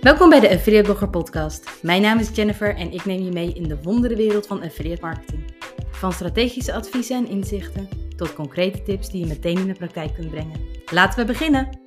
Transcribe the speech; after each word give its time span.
Welkom 0.00 0.28
bij 0.28 0.40
de 0.40 0.50
Affiliate 0.50 0.84
Blogger 0.84 1.10
Podcast. 1.10 1.82
Mijn 1.82 2.02
naam 2.02 2.18
is 2.18 2.34
Jennifer 2.34 2.76
en 2.76 2.92
ik 2.92 3.04
neem 3.04 3.22
je 3.22 3.30
mee 3.30 3.52
in 3.52 3.62
de 3.62 3.82
wonderenwereld 3.82 4.46
van 4.46 4.62
affiliate 4.62 5.00
marketing. 5.00 5.54
Van 5.90 6.12
strategische 6.12 6.72
adviezen 6.72 7.16
en 7.16 7.26
inzichten 7.26 7.88
tot 8.16 8.34
concrete 8.34 8.82
tips 8.82 9.10
die 9.10 9.20
je 9.20 9.26
meteen 9.26 9.58
in 9.58 9.66
de 9.66 9.74
praktijk 9.74 10.14
kunt 10.14 10.30
brengen. 10.30 10.60
Laten 10.92 11.18
we 11.18 11.24
beginnen! 11.24 11.80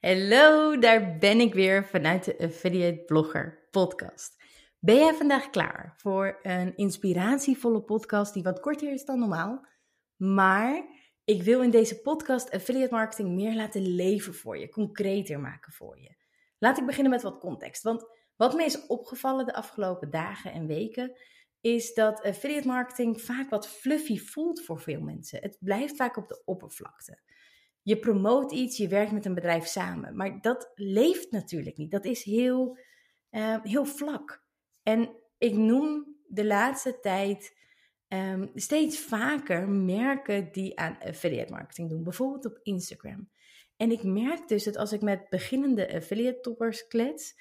Hallo, 0.00 0.78
daar 0.78 1.18
ben 1.18 1.40
ik 1.40 1.54
weer 1.54 1.86
vanuit 1.86 2.24
de 2.24 2.38
Affiliate 2.38 3.02
Blogger 3.06 3.68
Podcast. 3.70 4.42
Ben 4.78 4.96
jij 4.96 5.14
vandaag 5.14 5.50
klaar 5.50 5.94
voor 5.96 6.38
een 6.42 6.76
inspiratievolle 6.76 7.82
podcast 7.82 8.34
die 8.34 8.42
wat 8.42 8.60
korter 8.60 8.92
is 8.92 9.04
dan 9.04 9.18
normaal, 9.18 9.66
maar 10.16 10.84
ik 11.24 11.42
wil 11.42 11.62
in 11.62 11.70
deze 11.70 12.00
podcast 12.00 12.50
affiliate 12.50 12.94
marketing 12.94 13.34
meer 13.34 13.54
laten 13.54 13.94
leven 13.94 14.34
voor 14.34 14.58
je, 14.58 14.68
concreter 14.68 15.40
maken 15.40 15.72
voor 15.72 16.00
je. 16.00 16.16
Laat 16.58 16.78
ik 16.78 16.86
beginnen 16.86 17.12
met 17.12 17.22
wat 17.22 17.38
context. 17.38 17.82
Want 17.82 18.04
wat 18.36 18.54
me 18.54 18.64
is 18.64 18.86
opgevallen 18.86 19.46
de 19.46 19.54
afgelopen 19.54 20.10
dagen 20.10 20.52
en 20.52 20.66
weken, 20.66 21.16
is 21.60 21.94
dat 21.94 22.22
affiliate 22.22 22.66
marketing 22.66 23.20
vaak 23.20 23.50
wat 23.50 23.68
fluffy 23.68 24.18
voelt 24.18 24.64
voor 24.64 24.80
veel 24.80 25.00
mensen. 25.00 25.40
Het 25.42 25.56
blijft 25.60 25.96
vaak 25.96 26.16
op 26.16 26.28
de 26.28 26.42
oppervlakte. 26.44 27.22
Je 27.82 27.98
promoot 27.98 28.52
iets, 28.52 28.76
je 28.76 28.88
werkt 28.88 29.12
met 29.12 29.24
een 29.24 29.34
bedrijf 29.34 29.66
samen, 29.66 30.16
maar 30.16 30.40
dat 30.40 30.72
leeft 30.74 31.30
natuurlijk 31.30 31.76
niet. 31.76 31.90
Dat 31.90 32.04
is 32.04 32.22
heel, 32.22 32.78
uh, 33.30 33.62
heel 33.62 33.84
vlak. 33.84 34.44
En 34.82 35.16
ik 35.38 35.56
noem 35.56 36.16
de 36.26 36.44
laatste 36.44 37.00
tijd 37.00 37.56
um, 38.14 38.50
steeds 38.54 38.98
vaker 38.98 39.68
merken 39.68 40.48
die 40.52 40.78
aan 40.78 40.98
affiliate 41.00 41.52
marketing 41.52 41.90
doen, 41.90 42.02
bijvoorbeeld 42.02 42.46
op 42.46 42.60
Instagram. 42.62 43.28
En 43.76 43.90
ik 43.90 44.02
merk 44.02 44.48
dus 44.48 44.64
dat 44.64 44.76
als 44.76 44.92
ik 44.92 45.00
met 45.00 45.28
beginnende 45.28 45.94
affiliate 45.94 46.40
toppers 46.40 46.86
klets, 46.86 47.34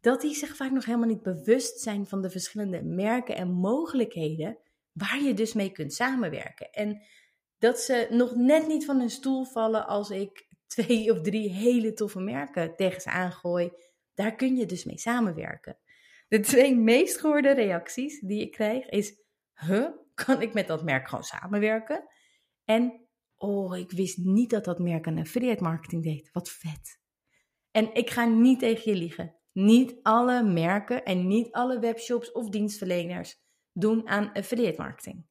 dat 0.00 0.20
die 0.20 0.34
zich 0.34 0.56
vaak 0.56 0.70
nog 0.70 0.84
helemaal 0.84 1.08
niet 1.08 1.22
bewust 1.22 1.80
zijn 1.80 2.06
van 2.06 2.22
de 2.22 2.30
verschillende 2.30 2.82
merken 2.82 3.36
en 3.36 3.52
mogelijkheden 3.52 4.58
waar 4.92 5.22
je 5.22 5.34
dus 5.34 5.52
mee 5.52 5.70
kunt 5.70 5.94
samenwerken. 5.94 6.70
En 6.70 7.02
dat 7.58 7.80
ze 7.80 8.06
nog 8.10 8.34
net 8.34 8.66
niet 8.66 8.84
van 8.84 8.98
hun 8.98 9.10
stoel 9.10 9.44
vallen 9.44 9.86
als 9.86 10.10
ik 10.10 10.46
twee 10.66 11.12
of 11.12 11.20
drie 11.20 11.50
hele 11.50 11.92
toffe 11.92 12.20
merken 12.20 12.76
tegen 12.76 13.00
ze 13.00 13.10
aangooi. 13.10 13.70
Daar 14.14 14.34
kun 14.34 14.56
je 14.56 14.66
dus 14.66 14.84
mee 14.84 14.98
samenwerken. 14.98 15.78
De 16.28 16.40
twee 16.40 16.76
meest 16.76 17.20
gehoorde 17.20 17.50
reacties 17.52 18.20
die 18.20 18.42
ik 18.42 18.52
krijg 18.52 18.88
is: 18.88 19.14
Huh, 19.54 19.88
kan 20.24 20.42
ik 20.42 20.52
met 20.52 20.66
dat 20.66 20.84
merk 20.84 21.08
gewoon 21.08 21.24
samenwerken? 21.24 22.08
En 22.64 23.08
oh, 23.36 23.76
ik 23.76 23.90
wist 23.90 24.18
niet 24.18 24.50
dat 24.50 24.64
dat 24.64 24.78
merk 24.78 25.06
aan 25.06 25.18
affiliate 25.18 25.62
marketing 25.62 26.02
deed. 26.02 26.30
Wat 26.32 26.50
vet. 26.50 27.00
En 27.70 27.94
ik 27.94 28.10
ga 28.10 28.24
niet 28.24 28.58
tegen 28.58 28.92
je 28.92 28.98
liegen. 28.98 29.36
Niet 29.52 29.96
alle 30.02 30.42
merken 30.42 31.04
en 31.04 31.26
niet 31.26 31.52
alle 31.52 31.78
webshops 31.78 32.32
of 32.32 32.48
dienstverleners 32.48 33.42
doen 33.72 34.08
aan 34.08 34.32
affiliate 34.32 34.80
marketing. 34.80 35.26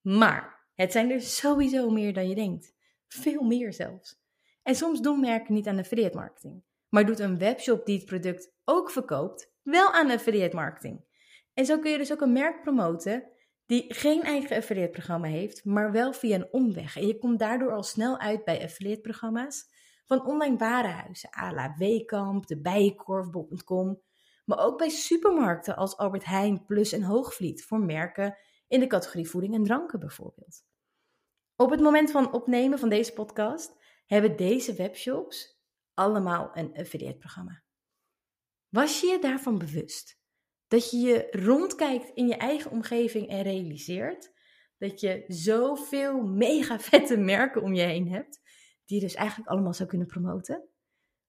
Maar 0.00 0.68
het 0.74 0.92
zijn 0.92 1.10
er 1.10 1.20
sowieso 1.20 1.90
meer 1.90 2.12
dan 2.12 2.28
je 2.28 2.34
denkt. 2.34 2.74
Veel 3.06 3.42
meer 3.42 3.72
zelfs. 3.72 4.22
En 4.62 4.74
soms 4.74 5.00
doen 5.00 5.20
merken 5.20 5.54
niet 5.54 5.66
aan 5.66 5.78
affiliate 5.78 6.16
marketing. 6.16 6.62
Maar 6.88 7.06
doet 7.06 7.18
een 7.18 7.38
webshop 7.38 7.86
die 7.86 7.96
het 7.96 8.06
product 8.06 8.52
ook 8.64 8.90
verkoopt 8.90 9.52
wel 9.62 9.92
aan 9.92 10.10
affiliate 10.10 10.56
marketing. 10.56 11.04
En 11.54 11.64
zo 11.64 11.78
kun 11.78 11.90
je 11.90 11.98
dus 11.98 12.12
ook 12.12 12.20
een 12.20 12.32
merk 12.32 12.62
promoten 12.62 13.30
die 13.68 13.94
geen 13.94 14.22
eigen 14.22 14.56
affiliate 14.56 14.90
programma 14.90 15.26
heeft, 15.26 15.64
maar 15.64 15.92
wel 15.92 16.12
via 16.12 16.34
een 16.34 16.52
omweg. 16.52 16.96
En 16.96 17.06
je 17.06 17.18
komt 17.18 17.38
daardoor 17.38 17.72
al 17.72 17.82
snel 17.82 18.18
uit 18.18 18.44
bij 18.44 18.62
affiliate 18.62 19.00
programma's 19.00 19.68
van 20.04 20.26
online 20.26 20.56
warenhuizen, 20.56 21.30
à 21.38 21.52
la 21.52 21.74
Weekamp, 21.76 22.46
de 22.46 22.60
Bijenkorf.com, 22.60 24.02
maar 24.44 24.58
ook 24.58 24.78
bij 24.78 24.88
supermarkten 24.88 25.76
als 25.76 25.96
Albert 25.96 26.24
Heijn, 26.24 26.64
Plus 26.64 26.92
en 26.92 27.02
Hoogvliet 27.02 27.64
voor 27.64 27.80
merken 27.80 28.38
in 28.68 28.80
de 28.80 28.86
categorie 28.86 29.28
voeding 29.28 29.54
en 29.54 29.64
dranken 29.64 30.00
bijvoorbeeld. 30.00 30.64
Op 31.56 31.70
het 31.70 31.80
moment 31.80 32.10
van 32.10 32.32
opnemen 32.32 32.78
van 32.78 32.88
deze 32.88 33.12
podcast 33.12 33.76
hebben 34.06 34.36
deze 34.36 34.74
webshops 34.74 35.60
allemaal 35.94 36.50
een 36.54 36.76
affiliate 36.76 37.18
programma. 37.18 37.62
Was 38.68 39.00
je 39.00 39.06
je 39.06 39.18
daarvan 39.18 39.58
bewust? 39.58 40.17
Dat 40.68 40.90
je 40.90 40.98
je 40.98 41.28
rondkijkt 41.30 42.10
in 42.14 42.26
je 42.26 42.36
eigen 42.36 42.70
omgeving 42.70 43.28
en 43.28 43.42
realiseert 43.42 44.32
dat 44.78 45.00
je 45.00 45.24
zoveel 45.26 46.22
mega 46.22 46.78
vette 46.80 47.16
merken 47.16 47.62
om 47.62 47.74
je 47.74 47.82
heen 47.82 48.08
hebt, 48.08 48.40
die 48.84 49.00
je 49.00 49.06
dus 49.06 49.14
eigenlijk 49.14 49.48
allemaal 49.48 49.74
zou 49.74 49.88
kunnen 49.88 50.06
promoten. 50.06 50.68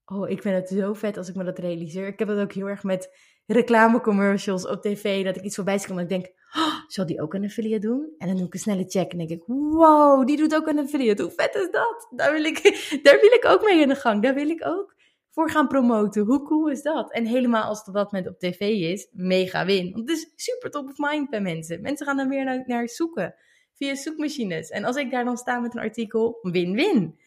Oh, 0.06 0.30
ik 0.30 0.42
vind 0.42 0.56
het 0.56 0.70
zo 0.70 0.94
vet 0.94 1.18
als 1.18 1.30
ik 1.30 1.36
me 1.36 1.44
dat 1.44 1.60
realiseer. 1.60 2.08
Ik 2.08 2.20
heb 2.20 2.28
het 2.28 2.40
ook 2.40 2.54
heel 2.54 2.68
erg 2.68 2.84
met 2.84 3.18
reclamecommercials 3.46 4.68
op 4.68 4.82
tv, 4.82 5.24
dat 5.24 5.36
ik 5.36 5.44
iets 5.44 5.56
voorbij 5.56 5.78
zie 5.78 5.90
en 5.90 6.00
ik 6.00 6.10
denk, 6.10 6.26
oh, 6.56 6.80
zal 6.88 7.06
die 7.06 7.22
ook 7.22 7.34
een 7.34 7.44
affiliate 7.44 7.88
doen? 7.88 8.16
En 8.18 8.28
dan 8.28 8.38
doe 8.38 8.46
ik 8.46 8.54
een 8.54 8.60
snelle 8.60 8.86
check 8.88 9.12
en 9.12 9.18
denk 9.18 9.30
ik, 9.30 9.44
wow, 9.46 10.28
die 10.28 10.38
doet 10.38 10.56
ook 10.56 10.68
een 10.68 10.80
affiliate. 10.80 11.22
Hoe 11.22 11.32
vet 11.32 11.56
is 11.56 11.72
dat? 11.72 12.08
Daar 12.16 12.32
wil 12.32 12.44
ik, 12.44 12.62
daar 13.04 13.20
wil 13.22 13.32
ik 13.32 13.46
ook 13.46 13.64
mee 13.64 13.82
in 13.82 13.88
de 13.88 13.96
gang. 13.96 14.24
Daar 14.24 14.34
wil 14.34 14.50
ik 14.50 14.66
ook 14.66 14.96
voor 15.30 15.50
gaan 15.50 15.68
promoten. 15.68 16.26
Hoe 16.26 16.44
cool 16.44 16.70
is 16.70 16.82
dat? 16.82 17.12
En 17.12 17.26
helemaal 17.26 17.64
als 17.64 17.86
het 17.86 17.96
wat 17.96 18.12
met 18.12 18.28
op 18.28 18.40
tv 18.40 18.60
is, 18.92 19.08
mega 19.12 19.66
win. 19.66 19.92
Want 19.92 20.10
het 20.10 20.18
is 20.18 20.32
super 20.36 20.70
top 20.70 20.90
of 20.90 20.98
mind 20.98 21.30
bij 21.30 21.42
mensen. 21.42 21.82
Mensen 21.82 22.06
gaan 22.06 22.18
dan 22.18 22.30
weer 22.30 22.46
naar, 22.46 22.64
naar 22.66 22.90
zoeken 22.90 23.36
via 23.74 23.96
zoekmachines. 23.96 24.70
En 24.70 24.84
als 24.84 24.96
ik 24.96 25.12
daar 25.12 25.26
dan 25.26 25.38
sta 25.38 25.60
met 25.60 25.74
een 25.74 25.82
artikel, 25.82 26.40
win-win. 26.42 27.20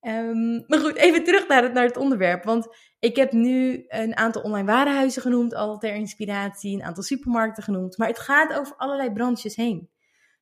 Um, 0.00 0.64
maar 0.66 0.78
goed, 0.78 0.94
even 0.96 1.24
terug 1.24 1.48
naar 1.48 1.62
het, 1.62 1.72
naar 1.72 1.84
het 1.84 1.96
onderwerp. 1.96 2.44
Want 2.44 2.68
ik 2.98 3.16
heb 3.16 3.32
nu 3.32 3.84
een 3.88 4.16
aantal 4.16 4.42
online 4.42 4.66
warenhuizen 4.66 5.22
genoemd, 5.22 5.54
al 5.54 5.78
ter 5.78 5.94
inspiratie, 5.94 6.74
een 6.74 6.84
aantal 6.84 7.02
supermarkten 7.02 7.62
genoemd. 7.62 7.98
Maar 7.98 8.08
het 8.08 8.18
gaat 8.18 8.58
over 8.58 8.76
allerlei 8.76 9.12
branches 9.12 9.56
heen. 9.56 9.90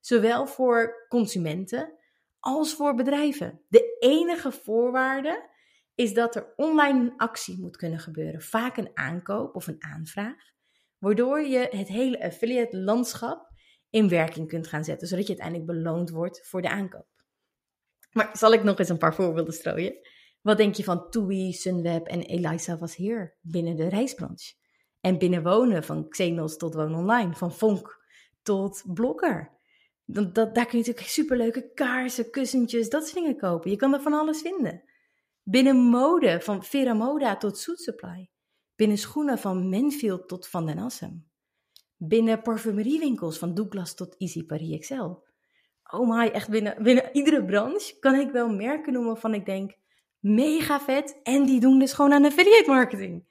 Zowel 0.00 0.46
voor 0.46 1.06
consumenten 1.08 1.92
als 2.40 2.74
voor 2.74 2.94
bedrijven. 2.94 3.60
De 3.68 3.96
enige 3.98 4.52
voorwaarde 4.52 5.52
is 5.94 6.14
dat 6.14 6.36
er 6.36 6.52
online 6.56 7.00
een 7.00 7.16
actie 7.16 7.60
moet 7.60 7.76
kunnen 7.76 7.98
gebeuren. 7.98 8.42
Vaak 8.42 8.76
een 8.76 8.90
aankoop 8.94 9.54
of 9.54 9.66
een 9.66 9.82
aanvraag. 9.82 10.52
Waardoor 10.98 11.40
je 11.40 11.68
het 11.70 11.88
hele 11.88 12.24
affiliate 12.24 12.78
landschap 12.78 13.52
in 13.90 14.08
werking 14.08 14.48
kunt 14.48 14.66
gaan 14.66 14.84
zetten. 14.84 15.08
Zodat 15.08 15.26
je 15.26 15.32
uiteindelijk 15.38 15.70
beloond 15.70 16.10
wordt 16.10 16.48
voor 16.48 16.62
de 16.62 16.68
aankoop. 16.68 17.06
Maar 18.12 18.30
zal 18.32 18.52
ik 18.52 18.62
nog 18.62 18.78
eens 18.78 18.88
een 18.88 18.98
paar 18.98 19.14
voorbeelden 19.14 19.54
strooien? 19.54 19.98
Wat 20.40 20.56
denk 20.56 20.74
je 20.74 20.84
van 20.84 21.10
TUI, 21.10 21.52
Sunweb 21.52 22.06
en 22.06 22.22
Eliza 22.22 22.78
was 22.78 22.96
hier 22.96 23.36
binnen 23.40 23.76
de 23.76 23.88
reisbranche? 23.88 24.54
En 25.00 25.18
binnen 25.18 25.42
wonen, 25.42 25.84
van 25.84 26.08
Xenos 26.08 26.56
tot 26.56 26.74
Woon 26.74 26.94
Online, 26.94 27.34
van 27.34 27.52
Vonk 27.52 28.04
tot 28.42 28.82
Blokker. 28.94 29.50
Dat, 30.04 30.34
dat, 30.34 30.54
daar 30.54 30.66
kun 30.66 30.78
je 30.78 30.84
natuurlijk 30.84 31.12
superleuke 31.12 31.72
kaarsen, 31.74 32.30
kussentjes, 32.30 32.88
dat 32.88 33.02
soort 33.02 33.14
dingen 33.14 33.36
kopen. 33.36 33.70
Je 33.70 33.76
kan 33.76 33.94
er 33.94 34.00
van 34.00 34.12
alles 34.12 34.40
vinden. 34.40 34.82
Binnen 35.46 35.76
mode, 35.76 36.40
van 36.40 36.64
Vera 36.64 36.94
Moda 36.94 37.36
tot 37.36 37.58
Suit 37.58 37.80
Supply. 37.80 38.30
Binnen 38.76 38.98
schoenen, 38.98 39.38
van 39.38 39.68
Menfield 39.68 40.28
tot 40.28 40.48
Van 40.48 40.66
den 40.66 40.78
Assem. 40.78 41.28
Binnen 41.96 42.42
parfumeriewinkels, 42.42 43.38
van 43.38 43.54
Douglas 43.54 43.94
tot 43.94 44.14
Easy 44.18 44.46
Paris 44.46 44.70
Excel. 44.70 45.24
Oh 45.90 46.16
my, 46.16 46.26
echt 46.26 46.48
binnen, 46.48 46.82
binnen 46.82 47.08
iedere 47.12 47.44
branche 47.44 47.98
kan 47.98 48.14
ik 48.14 48.30
wel 48.30 48.48
merken 48.48 48.92
noemen 48.92 49.12
waarvan 49.12 49.34
ik 49.34 49.46
denk, 49.46 49.76
mega 50.18 50.80
vet. 50.80 51.20
En 51.22 51.44
die 51.44 51.60
doen 51.60 51.78
dus 51.78 51.92
gewoon 51.92 52.12
aan 52.12 52.24
affiliate 52.24 52.70
marketing. 52.70 53.24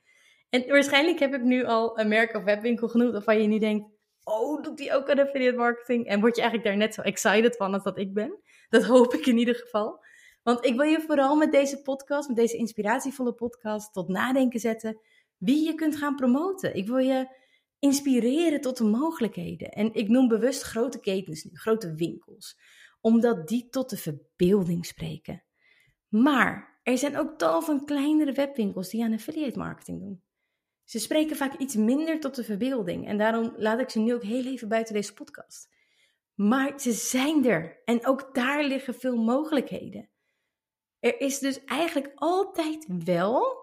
En 0.50 0.68
waarschijnlijk 0.68 1.19
heb 1.19 1.34
ik 1.34 1.41
nu 1.41 1.66
al 1.66 2.00
een 2.00 2.07
merk 2.07 2.35
of 2.35 2.44
webwinkel 2.44 2.88
genoemd 2.88 3.12
waarvan 3.12 3.41
je 3.41 3.47
nu 3.47 3.59
denkt, 3.59 3.90
oh, 4.24 4.63
doet 4.63 4.78
die 4.78 4.94
ook 4.94 5.09
aan 5.09 5.19
affiliate 5.19 5.57
marketing? 5.57 6.07
En 6.07 6.19
word 6.19 6.35
je 6.35 6.41
eigenlijk 6.41 6.69
daar 6.69 6.80
net 6.85 6.94
zo 6.94 7.01
excited 7.01 7.56
van 7.56 7.74
als 7.74 7.84
dat 7.84 7.98
ik 7.98 8.13
ben? 8.13 8.39
Dat 8.69 8.83
hoop 8.83 9.13
ik 9.13 9.25
in 9.25 9.38
ieder 9.38 9.56
geval. 9.56 10.03
Want 10.44 10.66
ik 10.66 10.75
wil 10.75 10.86
je 10.86 11.01
vooral 11.01 11.36
met 11.36 11.51
deze 11.51 11.81
podcast, 11.81 12.28
met 12.28 12.38
deze 12.38 12.57
inspiratievolle 12.57 13.34
podcast, 13.34 13.94
tot 13.94 14.07
nadenken 14.07 14.60
zetten 14.60 15.00
wie 15.38 15.66
je 15.66 15.74
kunt 15.74 15.95
gaan 15.95 16.16
promoten. 16.16 16.75
Ik 16.75 16.88
wil 16.88 16.98
je 16.98 17.28
inspireren 17.80 18.62
tot 18.62 18.78
de 18.78 18.84
mogelijkheden. 18.84 19.72
En 19.72 19.94
ik 19.94 20.07
noem 20.07 20.28
bewust 20.28 20.62
grote 20.62 21.00
ketens 21.00 21.44
nu, 21.44 21.51
grote 21.54 21.95
winkels, 21.95 22.60
omdat 23.01 23.48
die 23.48 23.69
tot 23.69 23.90
de 23.90 23.98
verbeelding 23.98 24.86
spreken. 24.86 25.44
Maar 26.07 26.80
er 26.84 26.98
zijn 26.98 27.18
ook 27.18 27.38
tal 27.38 27.62
van 27.62 27.86
kleinere 27.86 28.31
webwinkels 28.31 28.90
die 28.90 29.04
aan 29.04 29.13
affiliate 29.13 29.60
marketing 29.60 30.00
doen. 30.00 30.24
Ze 30.84 31.00
spreken 31.00 31.36
vaak 31.36 31.57
iets 31.57 31.75
minder 31.75 32.19
tot 32.19 32.36
de 32.36 32.44
verbeelding 32.44 33.07
en 33.07 33.18
daarom 33.18 33.54
laat 33.57 33.80
ik 33.80 33.90
ze 33.90 34.00
nu 34.00 34.13
ook 34.13 34.24
heel 34.24 34.45
even 34.45 34.68
buiten 34.68 34.94
deze 34.94 35.13
podcast. 35.13 35.69
Maar 36.34 36.80
ze 36.80 36.92
zijn 36.92 37.45
er 37.45 37.81
en 37.86 38.06
ook 38.06 38.36
daar 38.36 38.63
liggen 38.63 38.94
veel 38.94 39.16
mogelijkheden. 39.16 40.10
Er 41.04 41.20
is 41.20 41.40
dus 41.40 41.64
eigenlijk 41.64 42.12
altijd 42.16 42.86
wel 43.04 43.58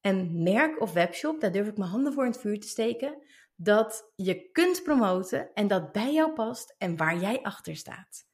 een 0.00 0.42
merk 0.42 0.80
of 0.80 0.92
webshop, 0.92 1.40
daar 1.40 1.52
durf 1.52 1.66
ik 1.66 1.76
mijn 1.76 1.90
handen 1.90 2.12
voor 2.12 2.24
in 2.24 2.30
het 2.30 2.40
vuur 2.40 2.60
te 2.60 2.68
steken, 2.68 3.22
dat 3.56 4.12
je 4.14 4.50
kunt 4.50 4.82
promoten 4.82 5.52
en 5.54 5.66
dat 5.66 5.92
bij 5.92 6.12
jou 6.12 6.32
past 6.32 6.74
en 6.78 6.96
waar 6.96 7.16
jij 7.16 7.42
achter 7.42 7.76
staat. 7.76 8.26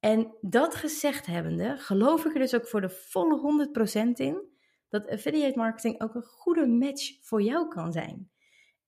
En 0.00 0.36
dat 0.40 0.74
gezegd 0.74 1.26
hebbende, 1.26 1.76
geloof 1.76 2.24
ik 2.24 2.34
er 2.34 2.40
dus 2.40 2.54
ook 2.54 2.68
voor 2.68 2.80
de 2.80 2.90
volle 2.90 3.68
100% 4.06 4.12
in 4.12 4.48
dat 4.88 5.08
affiliate 5.08 5.58
marketing 5.58 6.00
ook 6.00 6.14
een 6.14 6.22
goede 6.22 6.66
match 6.66 7.18
voor 7.20 7.42
jou 7.42 7.68
kan 7.68 7.92
zijn. 7.92 8.31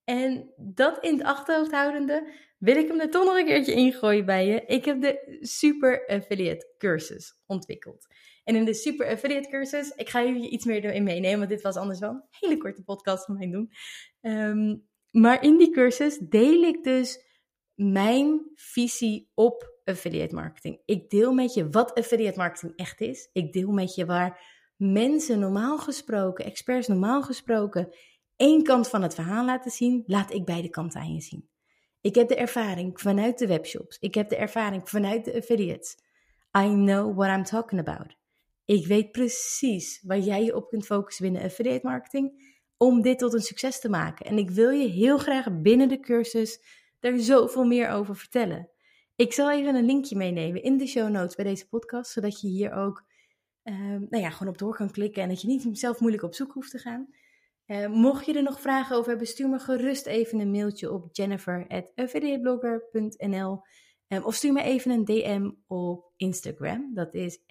En 0.04 0.52
dat 0.56 1.04
in 1.04 1.12
het 1.12 1.26
achterhoofd 1.26 1.70
houdende, 1.70 2.32
wil 2.58 2.76
ik 2.76 2.88
hem 2.88 3.00
er 3.00 3.10
toch 3.10 3.24
nog 3.24 3.38
een 3.38 3.44
keertje 3.44 3.72
ingooien 3.72 4.24
bij 4.24 4.46
je. 4.46 4.64
Ik 4.66 4.84
heb 4.84 5.00
de 5.00 5.38
Super 5.40 6.06
Affiliate 6.06 6.74
cursus 6.78 7.40
ontwikkeld. 7.46 8.06
En 8.44 8.56
in 8.56 8.64
de 8.64 8.74
Super 8.74 9.06
Affiliate 9.06 9.48
cursus, 9.48 9.90
ik 9.90 10.08
ga 10.08 10.24
jullie 10.24 10.50
iets 10.50 10.64
meer 10.64 10.84
erin 10.84 11.04
meenemen, 11.04 11.38
want 11.38 11.50
dit 11.50 11.62
was 11.62 11.76
anders 11.76 11.98
wel 11.98 12.10
een 12.10 12.24
hele 12.30 12.56
korte 12.56 12.82
podcast 12.82 13.24
van 13.24 13.34
mij 13.38 13.50
doen. 13.50 13.70
Ehm, 14.20 14.76
maar 15.10 15.42
in 15.42 15.58
die 15.58 15.70
cursus 15.70 16.18
deel 16.18 16.62
ik 16.62 16.82
dus 16.82 17.24
mijn 17.74 18.50
visie 18.54 19.30
op 19.34 19.72
affiliate 19.84 20.34
marketing. 20.34 20.80
Ik 20.84 21.10
deel 21.10 21.32
met 21.32 21.54
je 21.54 21.70
wat 21.70 21.94
affiliate 21.94 22.38
marketing 22.38 22.76
echt 22.76 23.00
is. 23.00 23.28
Ik 23.32 23.52
deel 23.52 23.72
met 23.72 23.94
je 23.94 24.06
waar 24.06 24.62
mensen 24.76 25.38
normaal 25.38 25.78
gesproken, 25.78 26.44
experts 26.44 26.88
normaal 26.88 27.22
gesproken, 27.22 27.88
één 28.36 28.62
kant 28.62 28.88
van 28.88 29.02
het 29.02 29.14
verhaal 29.14 29.44
laten 29.44 29.70
zien, 29.70 30.02
laat 30.06 30.32
ik 30.32 30.44
beide 30.44 30.68
kanten 30.68 31.00
aan 31.00 31.14
je 31.14 31.20
zien. 31.20 31.48
Ik 32.00 32.14
heb 32.14 32.28
de 32.28 32.36
ervaring 32.36 33.00
vanuit 33.00 33.38
de 33.38 33.46
webshops. 33.46 33.98
Ik 33.98 34.14
heb 34.14 34.28
de 34.28 34.36
ervaring 34.36 34.88
vanuit 34.88 35.24
de 35.24 35.34
affiliates. 35.34 35.96
I 36.58 36.68
know 36.68 37.16
what 37.16 37.36
I'm 37.36 37.44
talking 37.44 37.80
about. 37.80 38.16
Ik 38.64 38.86
weet 38.86 39.12
precies 39.12 40.02
waar 40.02 40.18
jij 40.18 40.44
je 40.44 40.56
op 40.56 40.68
kunt 40.68 40.86
focussen 40.86 41.24
binnen 41.24 41.42
affiliate 41.42 41.86
marketing 41.86 42.54
om 42.76 43.02
dit 43.02 43.18
tot 43.18 43.34
een 43.34 43.42
succes 43.42 43.80
te 43.80 43.88
maken. 43.88 44.26
En 44.26 44.38
ik 44.38 44.50
wil 44.50 44.70
je 44.70 44.88
heel 44.88 45.18
graag 45.18 45.60
binnen 45.60 45.88
de 45.88 46.00
cursus 46.00 46.60
daar 47.00 47.18
zoveel 47.18 47.64
meer 47.64 47.88
over 47.88 48.16
vertellen. 48.16 48.70
Ik 49.16 49.32
zal 49.32 49.50
even 49.50 49.74
een 49.74 49.84
linkje 49.84 50.16
meenemen 50.16 50.62
in 50.62 50.76
de 50.76 50.86
show 50.86 51.10
notes 51.10 51.34
bij 51.34 51.44
deze 51.44 51.68
podcast, 51.68 52.10
zodat 52.10 52.40
je 52.40 52.48
hier 52.48 52.72
ook 52.72 53.04
ehm, 53.62 54.06
nou 54.08 54.22
ja, 54.22 54.30
gewoon 54.30 54.52
op 54.52 54.58
door 54.58 54.74
kan 54.74 54.90
klikken 54.90 55.22
en 55.22 55.28
dat 55.28 55.40
je 55.40 55.48
niet 55.48 55.78
zelf 55.78 56.00
moeilijk 56.00 56.22
op 56.22 56.34
zoek 56.34 56.52
hoeft 56.52 56.70
te 56.70 56.78
gaan. 56.78 57.08
Uh, 57.66 57.86
mocht 57.86 58.26
je 58.26 58.32
er 58.32 58.42
nog 58.42 58.60
vragen 58.60 58.96
over 58.96 59.08
hebben, 59.08 59.26
stuur 59.26 59.48
me 59.48 59.58
gerust 59.58 60.06
even 60.06 60.38
een 60.38 60.50
mailtje 60.50 60.92
op 60.92 61.08
jennifer.affiliateblogger.nl 61.12 63.62
um, 64.08 64.24
of 64.24 64.34
stuur 64.34 64.52
me 64.52 64.62
even 64.62 64.90
een 64.90 65.04
DM 65.04 65.50
op 65.66 66.12
Instagram. 66.16 66.94
Dat 66.94 67.14
is 67.14 67.44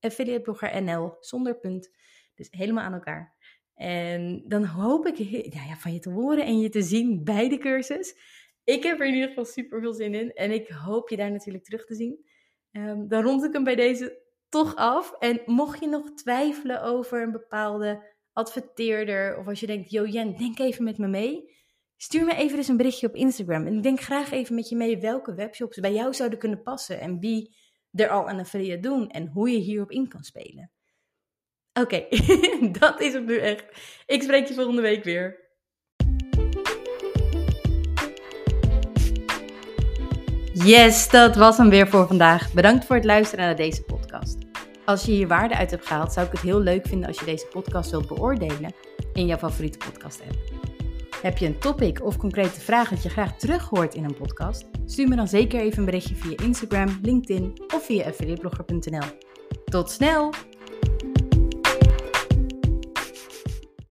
affiliateblogger.nl 0.00 1.16
zonder 1.20 1.58
punt. 1.58 1.90
Dus 2.34 2.48
helemaal 2.50 2.84
aan 2.84 2.92
elkaar. 2.92 3.34
En 3.74 4.44
dan 4.48 4.64
hoop 4.64 5.06
ik 5.06 5.16
ja, 5.16 5.64
ja, 5.64 5.76
van 5.76 5.92
je 5.92 5.98
te 5.98 6.10
horen 6.10 6.44
en 6.44 6.58
je 6.58 6.68
te 6.68 6.82
zien 6.82 7.24
bij 7.24 7.48
de 7.48 7.58
cursus. 7.58 8.16
Ik 8.64 8.82
heb 8.82 9.00
er 9.00 9.06
in 9.06 9.14
ieder 9.14 9.28
geval 9.28 9.44
super 9.44 9.80
veel 9.80 9.94
zin 9.94 10.14
in. 10.14 10.32
En 10.32 10.50
ik 10.50 10.68
hoop 10.68 11.08
je 11.08 11.16
daar 11.16 11.30
natuurlijk 11.30 11.64
terug 11.64 11.86
te 11.86 11.94
zien. 11.94 12.24
Um, 12.72 13.08
dan 13.08 13.22
rond 13.22 13.44
ik 13.44 13.52
hem 13.52 13.64
bij 13.64 13.74
deze 13.74 14.22
toch 14.48 14.76
af. 14.76 15.12
En 15.18 15.40
mocht 15.46 15.80
je 15.80 15.88
nog 15.88 16.14
twijfelen 16.14 16.82
over 16.82 17.22
een 17.22 17.32
bepaalde 17.32 18.14
adverteerder. 18.36 19.38
Of 19.38 19.46
als 19.46 19.60
je 19.60 19.66
denkt, 19.66 19.90
yo 19.90 20.06
Jen, 20.06 20.36
denk 20.36 20.58
even 20.58 20.84
met 20.84 20.98
me 20.98 21.06
mee. 21.06 21.54
Stuur 21.96 22.24
me 22.24 22.34
even 22.34 22.56
dus 22.56 22.68
een 22.68 22.76
berichtje 22.76 23.06
op 23.06 23.14
Instagram. 23.14 23.66
En 23.66 23.76
ik 23.76 23.82
denk 23.82 24.00
graag 24.00 24.30
even 24.30 24.54
met 24.54 24.68
je 24.68 24.76
mee 24.76 24.98
welke 24.98 25.34
webshops 25.34 25.80
bij 25.80 25.92
jou 25.92 26.14
zouden 26.14 26.38
kunnen 26.38 26.62
passen. 26.62 27.00
En 27.00 27.18
wie 27.18 27.56
er 27.92 28.08
al 28.08 28.28
een 28.28 28.40
affiliate 28.40 28.80
doen. 28.80 29.10
En 29.10 29.26
hoe 29.26 29.50
je 29.50 29.58
hierop 29.58 29.90
in 29.90 30.08
kan 30.08 30.22
spelen. 30.22 30.70
Oké, 31.72 32.06
dat 32.80 33.00
is 33.00 33.12
het 33.12 33.26
nu 33.26 33.38
echt. 33.38 33.64
Ik 34.06 34.22
spreek 34.22 34.48
je 34.48 34.54
volgende 34.54 34.82
week 34.82 35.04
weer. 35.04 35.44
Yes, 40.52 41.08
dat 41.08 41.36
was 41.36 41.56
hem 41.56 41.70
weer 41.70 41.88
voor 41.88 42.06
vandaag. 42.06 42.52
Bedankt 42.52 42.84
voor 42.84 42.96
het 42.96 43.04
luisteren 43.04 43.44
naar 43.44 43.56
deze 43.56 43.82
podcast. 43.82 43.95
Als 44.86 45.04
je 45.04 45.12
hier 45.12 45.28
waarde 45.28 45.56
uit 45.56 45.70
hebt 45.70 45.86
gehaald, 45.86 46.12
zou 46.12 46.26
ik 46.26 46.32
het 46.32 46.40
heel 46.40 46.60
leuk 46.60 46.86
vinden 46.86 47.08
als 47.08 47.18
je 47.18 47.24
deze 47.24 47.46
podcast 47.46 47.90
wilt 47.90 48.08
beoordelen 48.08 48.74
in 49.12 49.26
jouw 49.26 49.38
favoriete 49.38 49.78
podcast 49.78 50.20
app. 50.20 50.36
Heb 51.22 51.38
je 51.38 51.46
een 51.46 51.58
topic 51.58 52.04
of 52.04 52.16
concrete 52.16 52.60
vraag 52.60 52.88
dat 52.88 53.02
je 53.02 53.08
graag 53.08 53.36
terug 53.36 53.68
hoort 53.68 53.94
in 53.94 54.04
een 54.04 54.16
podcast? 54.16 54.64
Stuur 54.84 55.08
me 55.08 55.16
dan 55.16 55.28
zeker 55.28 55.60
even 55.60 55.78
een 55.78 55.84
berichtje 55.84 56.14
via 56.14 56.36
Instagram, 56.44 56.98
LinkedIn 57.02 57.52
of 57.74 57.84
via 57.84 58.06
affiliateblogger.nl. 58.06 59.06
Tot 59.64 59.90
snel! 59.90 60.32